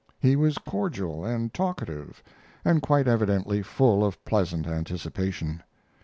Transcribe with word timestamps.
He 0.19 0.35
was 0.35 0.57
cordial 0.57 1.23
and 1.23 1.53
talkative, 1.53 2.23
and 2.65 2.81
quite 2.81 3.07
evidently 3.07 3.61
full 3.61 4.03
of 4.03 4.25
pleasant 4.25 4.65
anticipation. 4.65 5.61